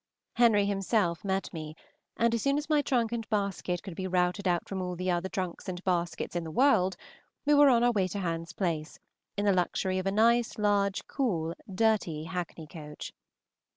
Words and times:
Henry 0.37 0.65
himself 0.65 1.23
met 1.23 1.53
me, 1.53 1.75
and 2.17 2.33
as 2.33 2.41
soon 2.41 2.57
as 2.57 2.67
my 2.71 2.81
trunk 2.81 3.11
and 3.11 3.29
basket 3.29 3.83
could 3.83 3.93
be 3.95 4.07
routed 4.07 4.47
out 4.47 4.67
from 4.67 4.81
all 4.81 4.95
the 4.95 5.11
other 5.11 5.29
trunks 5.29 5.69
and 5.69 5.83
baskets 5.83 6.35
in 6.35 6.43
the 6.43 6.49
world, 6.49 6.95
we 7.45 7.53
were 7.53 7.69
on 7.69 7.83
our 7.83 7.91
way 7.91 8.07
to 8.07 8.17
Hans 8.19 8.51
Place 8.51 8.97
in 9.37 9.45
the 9.45 9.53
luxury 9.53 9.99
of 9.99 10.07
a 10.07 10.11
nice, 10.11 10.57
large, 10.57 11.05
cool, 11.05 11.53
dirty 11.71 12.23
hackney 12.23 12.65
coach. 12.65 13.13